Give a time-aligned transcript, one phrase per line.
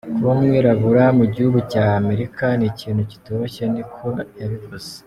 [0.15, 4.07] kuba umwirabure mu gihugu ca Amerika n'ikintu kitoroshe," ni ko
[4.39, 4.87] yavuze.